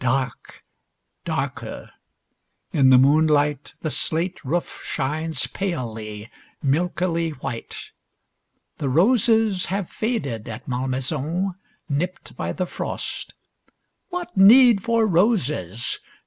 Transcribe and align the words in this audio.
Darker. 1.25 1.91
In 2.73 2.89
the 2.89 2.97
moonlight, 2.97 3.75
the 3.81 3.91
slate 3.91 4.43
roof 4.43 4.81
shines 4.83 5.45
palely 5.45 6.27
milkily 6.63 7.39
white. 7.43 7.91
The 8.79 8.89
roses 8.89 9.67
have 9.67 9.91
faded 9.91 10.47
at 10.47 10.67
Malmaison, 10.67 11.53
nipped 11.87 12.35
by 12.35 12.51
the 12.51 12.65
frost. 12.65 13.35
What 14.09 14.35
need 14.35 14.81
for 14.81 15.05
roses? 15.05 15.99